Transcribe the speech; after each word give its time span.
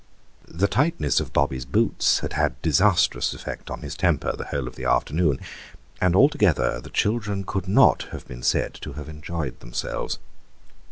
The 0.47 0.67
tightness 0.67 1.19
of 1.19 1.31
Bobby's 1.31 1.63
boots 1.63 2.21
had 2.21 2.33
had 2.33 2.59
disastrous 2.63 3.35
effect 3.35 3.69
on 3.69 3.81
his 3.81 3.93
temper 3.95 4.35
the 4.35 4.45
whole 4.45 4.67
of 4.67 4.75
the 4.75 4.83
afternoon, 4.85 5.39
and 6.01 6.15
altogether 6.15 6.79
the 6.81 6.89
children 6.89 7.43
could 7.43 7.67
not 7.67 8.07
have 8.11 8.27
been 8.27 8.41
said 8.41 8.73
to 8.81 8.93
have 8.93 9.07
enjoyed 9.07 9.59
themselves. 9.59 10.17